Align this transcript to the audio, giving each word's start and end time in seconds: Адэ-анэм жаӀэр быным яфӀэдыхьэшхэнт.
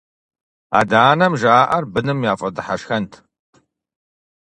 Адэ-анэм 0.79 1.33
жаӀэр 1.41 1.83
быным 1.93 2.19
яфӀэдыхьэшхэнт. 2.31 3.11